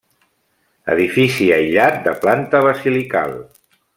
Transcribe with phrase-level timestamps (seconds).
[0.93, 3.39] Edifici aïllat, de planta basilical.